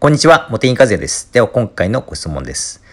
[0.00, 1.32] こんにちは、茂木和也です。
[1.32, 2.84] では今回のご質問です。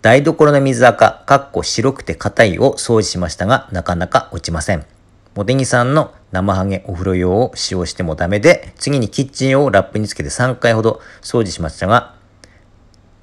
[0.00, 4.86] 台所の水垢、かっこ白くて硬いを掃除しましたが、なかなか落ちません。
[5.34, 12.14] 茂木さんの生ハゲお風呂用を使用してもダメで、次にキッチン用をラップにつけて3回ほど掃除しましたが、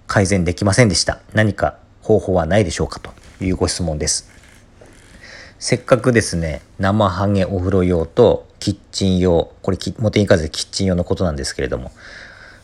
[0.06, 1.20] 改善できませんでした。
[1.34, 3.10] 何か方法はないでしょうかと
[3.44, 4.30] いうご質問です。
[5.58, 11.92] せっかくですね、生ハゲお風呂用とキッチン用、これ、茂木風キッチン用のことなんですけれども、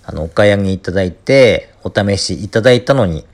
[0.07, 3.25] あの、お買い上げいただいて、お試しいただいたのに、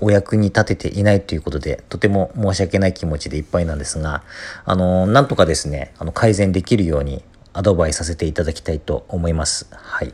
[0.00, 4.22] お役に立てていないということで、とても申し訳ない気持ちでいっぱいなんですが、
[4.66, 9.68] あの、なんとかですね、あの、改善できるようにアドバイスさせていただきたいと思います。
[9.72, 10.12] はい。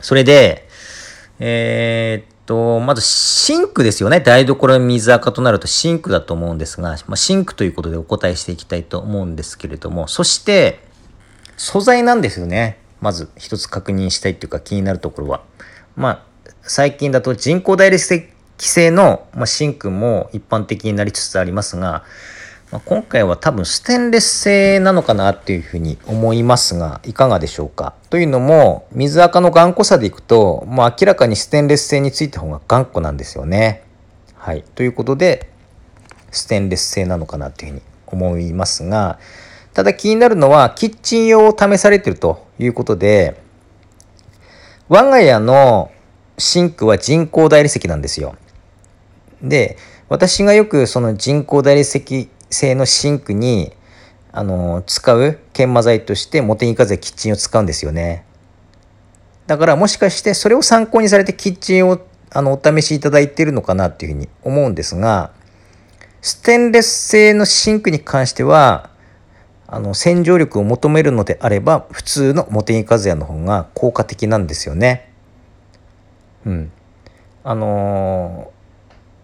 [0.00, 0.66] それで、
[1.38, 4.20] えー、っと、まずシンクですよね。
[4.20, 10.80] 台所の水垢となるとシンクだと思うんですが、まあ、シンクということでお答えしていきたいと思うんですけれども、そして、
[11.58, 12.78] 素材なんですよね。
[13.04, 15.42] まず一つ確認したいっていうか気になるところは。
[15.94, 16.22] まあ、
[16.62, 22.02] 最近だと人工大理石製の、まあ、シンクも一般的になりつつありますが、
[22.72, 27.92] まあ、今回は多分ステンレス製なのかなっていうふうに思いますがいかがでしょうか？
[28.08, 33.84] というのも水垢の頑固さでいくともう明らかにステンレス製についた方が頑固なんですよね。
[34.38, 35.50] はい、ということで
[36.30, 39.18] ステンレス製なのかなっていうふうに思いますが
[39.74, 43.40] ただ気になるのはキッチン用を試されてるということで
[44.88, 45.90] 我が家の
[46.38, 48.36] シンクは人工大理石なんですよ。
[49.42, 49.76] で、
[50.08, 53.72] 私がよくその人工大理石製のシンクに
[54.32, 58.24] あの使う研磨剤としてモテニカゼキッチンを使うんですよね。
[59.46, 65.32] だからもしかしてそれを参考にされてキッチンをあのお試しいただいてるのかなっていうふうに思うんですが
[66.20, 68.90] ステンレス製のシンクに関しては
[69.74, 75.10] あの洗浄力を求めるのであれば普通のモテニカズヤの方が効果的なんですよね。
[76.46, 76.72] うん。
[77.42, 78.52] あの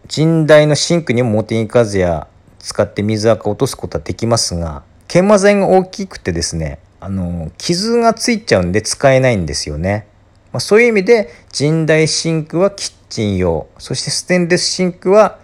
[0.09, 2.27] ー、神代のシンクにもモテニカズヤ
[2.59, 10.08] 使って水垢を落とすことはできますが研磨剤が大きくてですね、あのー、傷がついちゃうんで使えないんですよね。
[10.51, 15.39] まあ、そういう意味で人大シンクはキッチン用そしてステンレスシンクは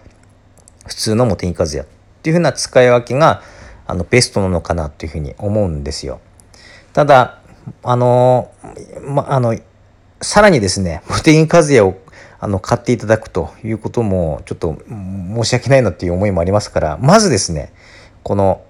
[0.84, 1.86] 普通のモテニカズヤっ
[2.22, 3.40] ていうふうな使い分けが
[3.86, 6.20] あのベストなのかなというふうに思うんですよ。
[6.92, 7.40] ただ
[7.82, 8.50] あの
[9.02, 9.58] まあの
[10.20, 11.96] さらにですねモテインカズヤを
[12.38, 17.72] あの買っていただくということもちょっと申し訳ないなっていう思いもありますからまずですね
[18.22, 18.64] この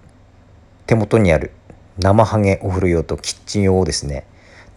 [0.87, 1.53] 手元にある
[1.99, 4.27] 生ハゲお風呂用とキッチン用をですね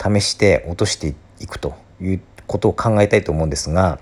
[0.02, 4.00] 試して落としていくということを考えたいと思うんですが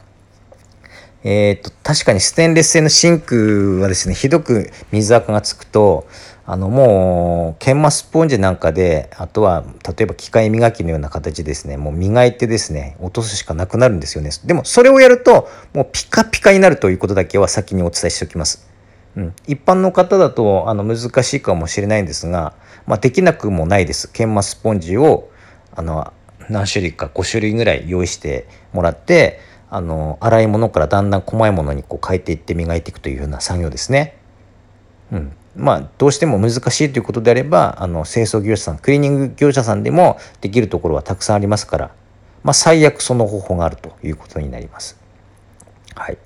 [1.23, 6.07] えーと、確かにステンレス製のシンクはですねひどく水垢がつくと
[6.45, 14.29] あのもう研磨スポンジなんかであとは例えば機械磨きのような形ですねもう磨いてですね落とすしかなくなるんですよね。
[14.45, 18.65] でもそれをやるともうピカピカになるということだけは先にお伝えしておきます、
[19.17, 22.53] うん、一般の方だとあの難しいかもしれないんですが、
[22.85, 24.09] まあ、できなくもないです。
[24.13, 25.29] 研磨スポンジを
[25.75, 26.13] あの
[26.49, 34.17] 何種類か5種類ぐらい用意してもらってあの洗い物からだんだん細いものにこう変えていって磨いていくというような作業ですね。
[35.11, 41.91] うん、まあどうしても難しいということであればあの清掃業者さんクリーニング業者さんでもできるところはたくさんありますから、
[42.43, 44.99] まあ、最悪その方法があるということになります。
[45.95, 46.17] はい、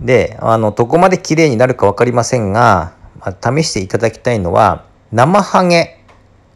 [0.00, 6.00] であのどこまで綺麗になるか分かりませんが、まあ、試していただきたいのは生ハゲ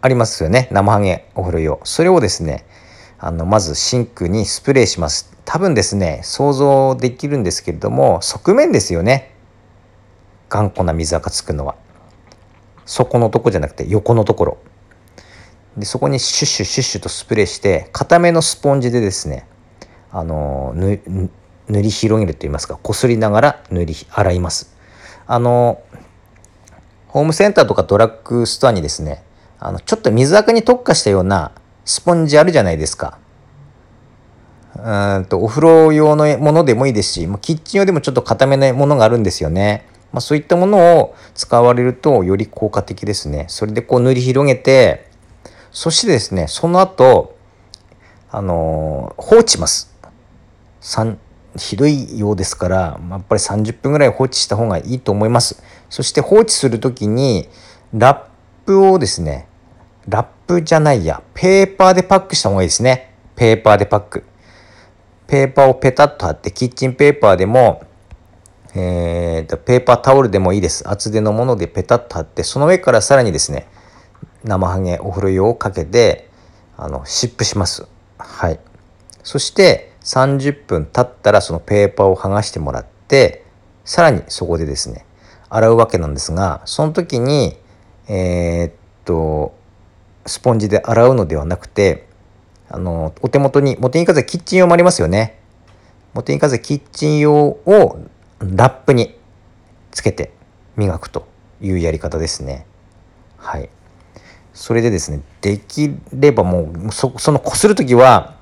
[0.00, 2.64] ありますよね生ハゲお風呂用それをですね
[3.20, 5.36] あのまずシンクにスプレーします。
[5.44, 9.34] 多分ですね想像できるんですけれども側面ですよね。
[10.48, 11.74] 頑固な水垢つくのは。
[12.86, 14.58] 底のとこじゃなくて横のところ。
[15.76, 19.46] でそこにシュッシュシュッシュとスプレーして固めのスポンジでですね
[20.10, 21.00] あの塗
[21.68, 24.76] り広げると言いますかこすりながら塗り洗います。
[25.26, 25.82] あの
[27.08, 29.22] ホームセンターとかドラッグストアにですね
[29.58, 31.52] あのちょっと水垢に特化したような
[31.88, 33.18] スポンジあるじゃないですか。
[34.76, 39.86] うんとお風呂用のものでもいいですし、キッチン用でもちょっと固めなものがあるんですよね。
[40.12, 43.46] まあ、そういったものを使われるとより効果的ですね。
[43.48, 45.10] それでこう塗り広げて、
[45.70, 47.36] そしてですね、その後、
[48.30, 49.96] あのー、放置します。
[51.56, 55.62] ひどいようですから、やっぱり30分ぐらい放置した方がいいと思います。
[55.88, 57.48] そして放置する時に
[57.94, 58.28] ラ
[58.62, 59.48] ップをですね、
[60.06, 63.14] ラップじゃないや、ペーパーでパックした方がいいですね。
[63.36, 64.24] ペーパーでパック。
[65.28, 67.82] ペーパーをペタッと貼って、キッチンペーパーでも、
[68.74, 70.88] えーと、ペーパータオルでもいいです。
[70.88, 73.68] 厚手のものでペタッと貼って、その上からさらにですね、
[74.42, 76.28] 生ハゲお風呂用をかけて、
[76.76, 77.86] あの、湿布します。
[78.18, 78.58] はい。
[79.28, 83.44] そして30分経ったらそのペーパーを剥がしてもらって
[83.84, 85.04] さらにそこでですね
[85.50, 87.58] 洗うわけなんですがその時に
[88.08, 88.72] えー、っ
[90.28, 92.06] スポンジで洗うのではなくて
[92.70, 95.38] あのお手元にモテニカゼキッチン用もありますよね。
[96.14, 97.98] モテニカゼキッチン用を
[98.40, 99.16] ラップに
[99.90, 100.32] つけて
[100.76, 101.26] 磨くと
[101.60, 102.66] いうやり方ですね。
[103.36, 103.70] はい。
[104.52, 108.36] それでですねできればもうそそのこする時は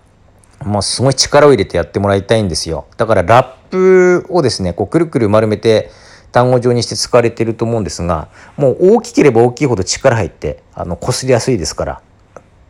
[0.65, 2.87] もうすごい力を入れてやってもらいたいんですよ。
[2.97, 5.91] だからラップをですねこうくるくる丸めて
[6.37, 8.29] 団子状にして使われていると思うんですが
[8.59, 12.03] もう大きければ大きいほど力入ってあの擦りやすいですから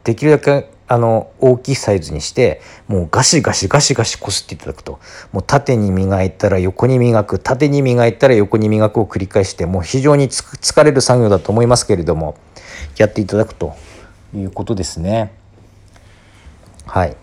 [0.04, 5.00] できるだけあの大きいサイズにしてもうガシガシガシガシこすっていただくと
[5.32, 12.36] もう縦に磨いたら横に磨く縦に磨いたら横に磨くを繰り返してもう非常に疲れる作業だと思いますけれども
[12.96, 13.74] やっていただくと
[14.32, 15.32] いうことですね。
[16.86, 17.16] はい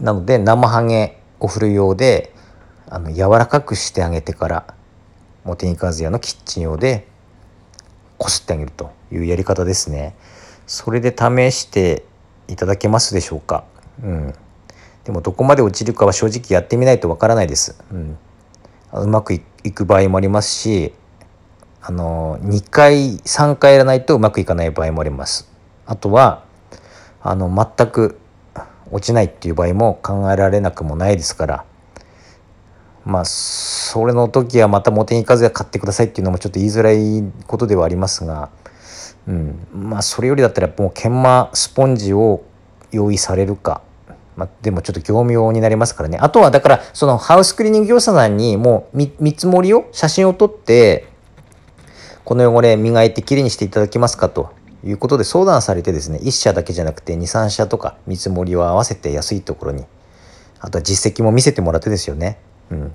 [0.00, 2.32] なので生ハゲお風呂用で
[2.88, 4.75] あの柔らかくしてあげてから
[5.46, 7.06] モテニカズヤのキッチン用で
[8.18, 10.16] こすってあげるというやり方ですね。
[10.66, 12.04] それで試して
[12.48, 13.64] いただけますでしょうか？
[14.02, 14.34] うん。
[15.04, 17.80] でもどこまで落ちるかは正直やってみないとわからないです。
[17.92, 18.18] うん。
[18.92, 19.40] うまくい
[19.72, 20.92] く場合もありますし、
[21.80, 25.48] あの2回3回やらないとうまくいかない場合もあります。
[25.86, 26.44] あとは
[27.22, 28.18] あの全く
[28.90, 31.64] 落ちないっていう場合も考えられなくもないですから
[33.06, 38.50] まあそれの時はまたモテに行かず買ってくださいっていうのもちょっと言いづらいことではありますが、
[39.28, 42.42] うん、まあそれよりだったらもう研磨スポンジを
[42.90, 43.80] 用意されるか、
[44.34, 46.18] まあ、でもちょっと業務用になりますからね。
[46.20, 51.06] あとはだからそのハウスクリーニング業者さんにもう見積もりを写真を撮って
[52.24, 54.50] この汚れ磨いてきれいにしていただけますかと。
[54.84, 59.84] いうことで相談されてですね1社だけじゃなくて23社とか見積もりを合わせて安いところに。
[60.58, 62.38] あとは実績も見せてもらってですよね。
[62.70, 62.92] うん、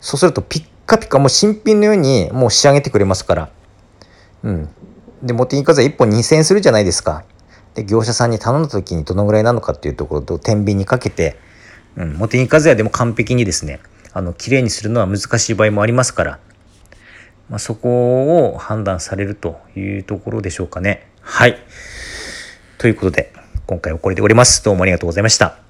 [0.00, 3.50] そうするとピッカピカもう新品のようにもう仕上げてくれますから、
[4.42, 4.68] うん、
[5.22, 7.24] でモテニカザ1本2,000円するじゃないですか。
[7.74, 11.36] で業者さんに頼んだ時にどのぐらいなのかっていうところと天秤にかけて、
[11.96, 13.80] うん、モテニカザヤでも完璧にですね
[14.12, 16.38] あの綺麗にするのは難しい場合もありますから、
[17.48, 21.08] まあ、そこを判断されるというところでしょうかね。
[21.20, 21.58] はい。
[22.78, 23.32] ということで
[23.66, 24.62] 今回はこれで終わります。
[24.64, 25.63] どうもありがとうございました。